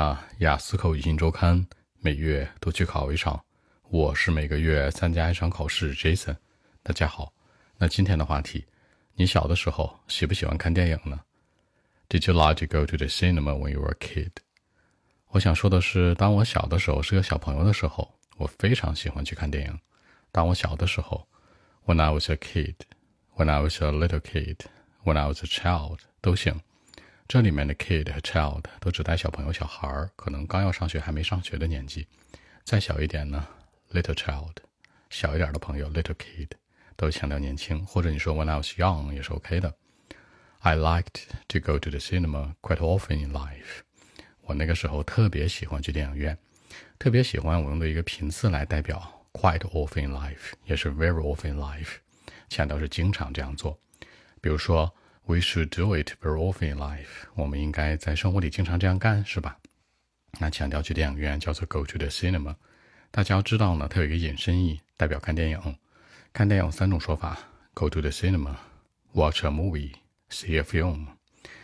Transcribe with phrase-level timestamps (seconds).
[0.00, 1.66] 啊，雅思口语新周刊
[2.00, 3.38] 每月都去考一场，
[3.90, 5.94] 我是每个月参加一场考试。
[5.94, 6.34] Jason，
[6.82, 7.30] 大家好。
[7.76, 8.64] 那今天的话题，
[9.12, 11.20] 你小的时候喜不喜欢看电影呢
[12.08, 14.30] ？Did you like to go to the cinema when you were a kid？
[15.32, 19.78] 我想说的是，当我小的时候是个小朋友的时候，我非常喜欢去看电影。
[20.32, 21.28] 当我小的时候
[21.84, 26.58] ，When I was a kid，When I was a little kid，When I was a child，都行。
[27.30, 32.04] 这里面的 kid 和 child 都指代小朋友、小孩儿，可能刚要上学还没上学的年纪。
[32.64, 33.46] 再小一点呢
[33.92, 34.56] ，little child，
[35.10, 36.48] 小一点的朋友 little kid，
[36.96, 37.86] 都强调年轻。
[37.86, 39.72] 或者你说 when I was young 也是 OK 的。
[40.58, 43.82] I liked to go to the cinema quite often in life。
[44.40, 46.36] 我那个时候特别喜欢去电影院，
[46.98, 51.98] 特别喜欢我用的一个频次来代表 quite often in life，也是 very often in life，
[52.48, 53.78] 强调是经常这样做。
[54.40, 54.92] 比如说。
[55.30, 57.06] We should do it very often in life。
[57.36, 59.58] 我们应该在生活里经常这样干，是吧？
[60.40, 62.56] 那强调去电影院叫做 go to the cinema。
[63.12, 65.76] 大家要知道呢，它有一个引申义，代表看电影。
[66.32, 67.38] 看电影有三种说法
[67.74, 71.06] ：go to the cinema，watch a movie，see a film。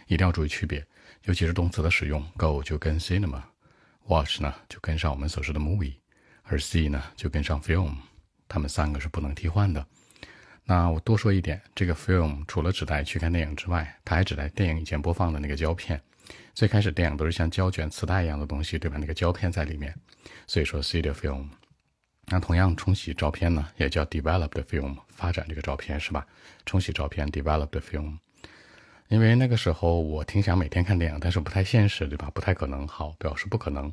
[0.06, 0.86] 一定要注意区别，
[1.24, 5.94] 尤其是动词的使用，go 就跟 cinema，watch 呢就跟上我们所说的 movie，
[6.44, 7.96] 而 see 呢就跟上 film。
[8.46, 9.84] 它们三个是不能替换的。
[10.68, 16.00] 那我多说一点，这个 film 除了指代去看电影之外，它还指代电影以前播放的那个胶片。
[16.54, 18.96] 最开始电影都是像胶卷、磁带一样的东西，对吧？
[18.98, 19.94] 那个胶片在里面，
[20.48, 21.46] 所以说 see the film。
[22.26, 26.26] 那同样冲洗照片呢，也叫 develop the film，发展这个照片是吧？
[26.64, 28.18] 冲洗照片 develop the film。
[29.06, 32.28] 因为那个时候我挺想每天看电影，但是不太现实，对吧？
[32.34, 32.88] 不太可能。
[32.88, 33.92] 好，表示不可能，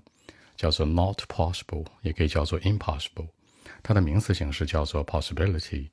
[0.55, 3.27] 叫做 not possible，也可以叫做 impossible。
[3.83, 5.89] 它的名词形式叫做 possibility。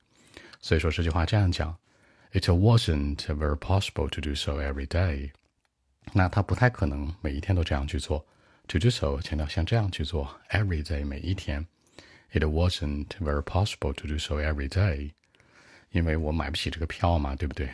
[0.61, 1.77] 所以说这句话这样讲，
[2.31, 5.31] It wasn't very possible to do so every day。
[6.13, 8.25] 那它不太可能每一天都这样去做。
[8.67, 11.67] To do so 强调像这样去做，every day 每一天。
[12.31, 15.11] It wasn't very possible to do so every day，
[15.91, 17.73] 因为我买不起这个票嘛，对不对？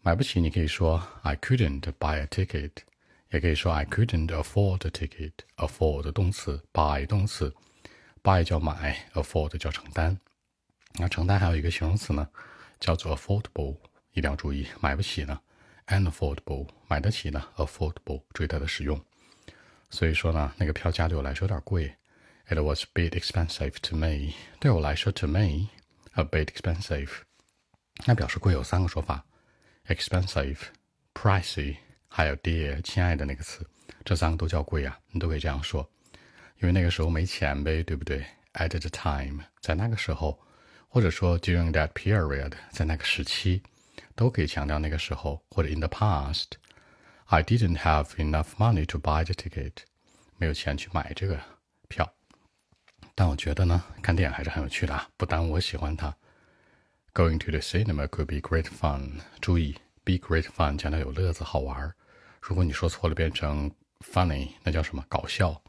[0.00, 2.70] 买不起，你可以说 I couldn't buy a ticket，
[3.30, 7.54] 也可以说 I couldn't afford a ticket。afford 动词，buy 动词，
[8.22, 10.18] buy 叫买，afford 叫承担。
[10.99, 12.27] 那承担还有一个形容词呢，
[12.79, 13.77] 叫做 affordable，
[14.13, 15.39] 一定要注意，买不起呢
[15.85, 18.99] ；unaffordable，买得起呢；affordable，注意它的使用。
[19.91, 21.95] 所以说呢，那个票价对我来说有点贵
[22.47, 24.33] ，it was a bit expensive to me。
[24.59, 27.11] 对我来说，to me，a bit expensive。
[28.05, 29.23] 那表示贵有三个说法
[29.85, 31.77] ：expensive，pricey，
[32.07, 33.63] 还有 dear，亲爱的那个词，
[34.03, 35.87] 这三个都叫贵啊，你都可以这样说，
[36.59, 40.39] 因为那个时候没钱呗，对不对？At the time，在那个时候。
[40.97, 43.61] 或者说 during that period，在那个时期，
[44.15, 49.73] 都可以强调那个时候，或者 in the past，I didn't have enough money to buy the ticket，
[50.37, 51.39] 没有钱去买这个
[51.87, 52.11] 票。
[53.13, 56.17] 但我觉得呢，看电影还是很有趣的啊，不耽误我喜欢它。
[57.13, 59.19] Going to the cinema could be great fun。
[59.39, 61.93] 注意，be great fun 强调有乐子、好玩。
[62.41, 65.05] 如果你说错了，变成 funny，那叫什么？
[65.07, 65.61] 搞笑。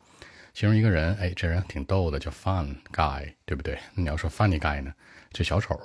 [0.58, 3.78] 形容一个人，哎，这人挺逗的，叫 fun guy，对不对？
[3.96, 4.94] 你要说 funny guy 呢，
[5.32, 5.80] 这小丑，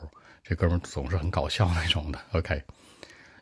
[0.44, 2.18] 这哥们总是很搞笑那种的。
[2.32, 2.62] OK，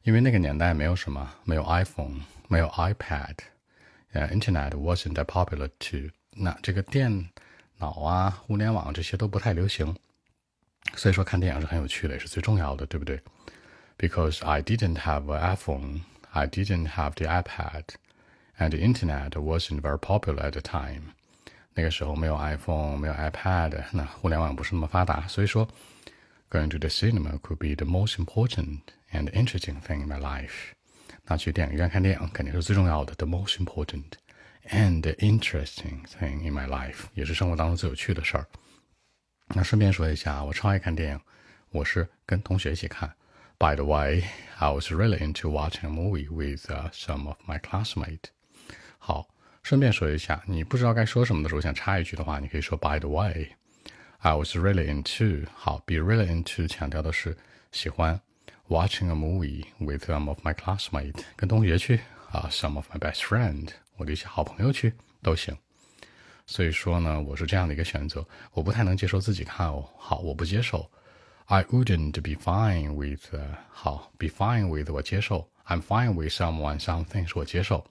[0.05, 3.37] 因为那个年代没有什么，没有 iPhone，没有 iPad，
[4.13, 6.11] 呃，Internet wasn't that popular too。
[6.31, 7.31] 那这个电
[7.79, 9.97] 脑啊，互联网这些都不太流行，
[10.95, 13.21] 所以说看电影是很有趣的，也是最重要的，对不对？
[13.99, 17.85] Because I didn't have an iPhone, I didn't have the iPad,
[18.59, 21.15] and the Internet wasn't very popular at the time.
[21.75, 25.69] 那个时候没有 iPhone，没有 iPad，那互联网不是那么发达，所以说，
[26.49, 28.81] going to the cinema could be the most important
[29.13, 30.73] and interesting thing in my life。
[31.25, 34.05] 那去电影院看电影肯定是最重要的，the most important
[34.71, 38.47] and interesting thing in my life，也是生活当中最有趣的事儿。
[39.49, 41.21] 那顺便说一下，我超爱看电影，
[41.71, 43.13] 我是跟同学一起看。
[43.59, 44.25] By the way,
[44.59, 48.31] I was really into watching a movie with some of my classmates。
[48.99, 49.29] 好。
[49.64, 53.52] 顺便说一下，你不知道该说什么的时候，想插一句的话，你可以说 By the way,
[54.20, 55.46] I was really into。
[55.56, 57.38] 好，be really into 强调的是
[57.72, 58.20] 喜欢
[58.68, 62.00] watching a movie with some of my classmates，跟同学去
[62.32, 65.56] 啊，some of my best friend，我的一些好朋友去都行。
[66.48, 69.88] 所以说呢，我是这样的一个选择，我不太能接受自己看哦。
[69.98, 70.90] 好，我不接受
[71.46, 73.34] ，I wouldn't be fine with。
[73.70, 77.86] 好，be fine with 我接受，I'm fine with someone something 是我接受。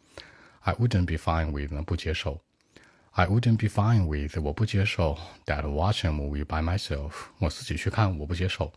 [0.62, 2.42] I wouldn't be fine with 呢不接受，
[3.12, 8.74] I wouldn't be fine with 我不接受 that watching a movie by myself 我自己去看我不接受，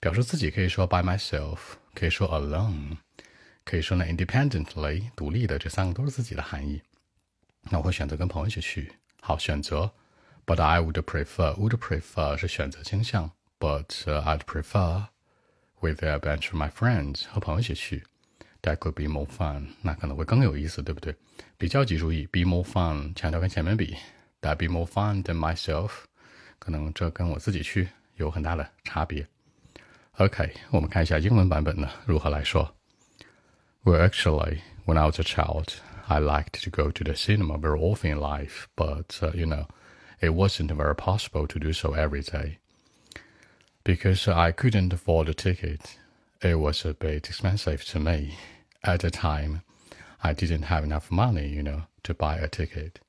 [0.00, 1.58] 表示自己可以说 by myself，
[1.94, 2.98] 可以说 alone，
[3.64, 6.82] 可以说呢 independently 独立的，这三个都是自己的含义。
[7.70, 8.92] 那我会选择跟朋友一起去。
[9.20, 9.92] 好，选择。
[10.44, 13.30] But I would prefer would prefer 是选择倾向，
[13.60, 15.06] But I'd prefer
[15.80, 18.04] with a bunch of my friends 和朋友一起去。
[18.66, 21.14] That could be more fun，那可能会更有意思，对不对？
[21.58, 23.96] 比较级注意，be more fun 强调跟前面比，
[24.40, 25.90] That be more fun than myself，
[26.58, 29.26] 可能这跟我自己去有很大的差别。
[30.18, 32.74] OK，我们看一下英文版本呢如何来说。
[33.84, 35.68] Well, actually, when I was a child,
[36.06, 39.66] I liked to go to the cinema very often in life, but uh, you know,
[40.20, 42.58] it wasn't very possible to do so every day.
[43.82, 45.96] Because I couldn't afford a ticket,
[46.40, 48.36] it was a bit expensive to me.
[48.83, 49.61] At the time,
[50.23, 52.99] I didn't have enough money, you know, to buy a ticket.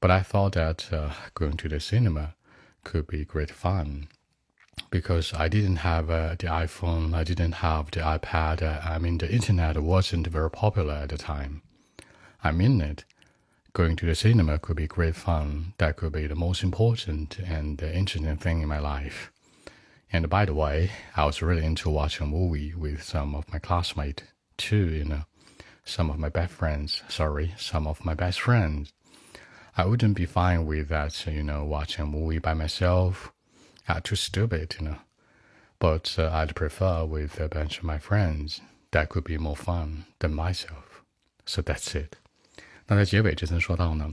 [0.00, 2.34] But I thought that uh, going to the cinema
[2.82, 4.08] could be great fun
[4.90, 8.62] because I didn't have uh, the iPhone, I didn't have the iPad.
[8.62, 11.62] Uh, I mean, the internet wasn't very popular at the time.
[12.42, 13.04] I mean it.
[13.72, 15.74] Going to the cinema could be great fun.
[15.78, 19.32] That could be the most important and interesting thing in my life.
[20.12, 23.58] And by the way, I was really into watching a movie with some of my
[23.58, 24.22] classmates
[24.57, 25.23] too, you know,
[25.85, 28.91] some of my best friends, sorry, some of my best friends.
[29.75, 33.31] I wouldn't be fine with that, you know, watching a movie by myself
[33.87, 34.97] uh, too stupid, you know.
[35.79, 38.61] But uh, I'd prefer with a bunch of my friends.
[38.91, 41.03] That could be more fun than myself.
[41.45, 42.17] So that's it.
[42.87, 44.11] 那在结尾这层说到呢，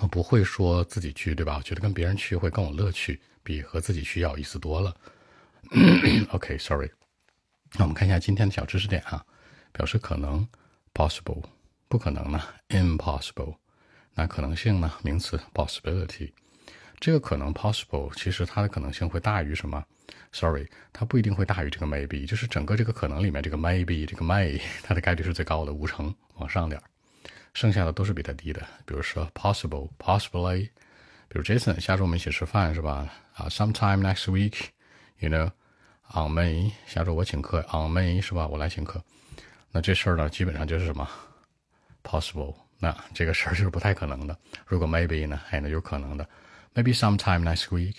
[0.00, 1.56] 我不会说自己去，对吧？
[1.58, 4.96] 我觉得跟别人去会更有乐趣，比和自己去要有意思多了。
[6.30, 6.92] OK，sorry、okay,。
[7.74, 9.24] 那我们看一下今天的小知识点啊，
[9.71, 10.47] 表示可能
[10.93, 11.43] possible，
[11.87, 13.55] 不可能呢 impossible。
[14.13, 16.31] 那可能性呢，名词 possibility。
[16.99, 19.81] 这个可能 possible，其实它的可能性会大于什么
[20.33, 26.81] ？Sorry，它不一定会大于这个 maybe，就是整个这个可能里面这个 maybe 这个 may 它的概率是最高的，五成往上点，
[27.53, 28.59] 剩下的都是比它低的。
[28.85, 30.63] 比如说 possible，possibly，
[31.29, 33.07] 比如 Jason 下周我们一起吃饭是吧？
[33.35, 38.45] 啊，sometime next week，you know，on May 下周我请客，on May 是吧？
[38.45, 39.01] 我来请客。
[39.71, 41.07] 那这事儿呢，基本上就是什么
[42.03, 44.37] possible，那这个事儿就是不太可能的。
[44.65, 46.27] 如果 maybe 呢，哎，那有可能的。
[46.73, 47.95] maybe sometime next week,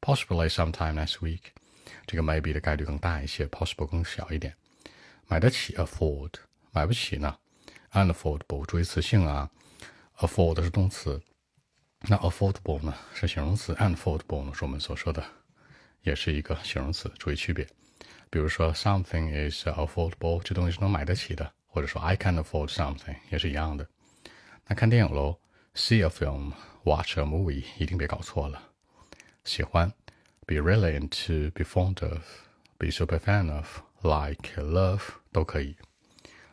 [0.00, 1.40] possibly sometime next week，
[2.06, 4.54] 这个 maybe 的概率更大一些，possible 更小一点。
[5.28, 6.32] 买得起 afford，
[6.72, 7.38] 买不起呢
[7.92, 8.64] ，unaffordable。
[8.66, 9.48] 注意词性啊
[10.18, 11.22] ，afford 是动词，
[12.00, 15.24] 那 affordable 呢是形容词，unaffordable 呢是我们所说的，
[16.02, 17.66] 也是一个形容词，注意区别。
[18.32, 23.86] 比如说 something is affordable，这东西是能买得起的，或者说 I can afford something 也是一样的。
[24.66, 25.38] 那看电影喽
[25.74, 26.52] ，see a film。
[26.84, 28.70] Watch a movie，一定别搞错了。
[29.44, 29.92] 喜欢
[30.46, 32.22] ，be really into, be fond of,
[32.78, 35.76] be super fan of, like, love 都可以。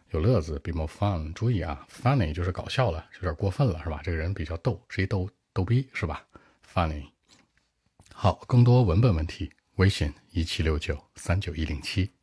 [0.10, 1.32] 有乐子，be more fun。
[1.32, 4.02] 注意啊，funny 就是搞笑了，有点过分了，是吧？
[4.04, 6.24] 这个人比较逗，是一逗逗逼，是吧
[6.72, 7.06] ？Funny。
[8.14, 12.19] 好，更多文本问题，微信一七六九三九一零七。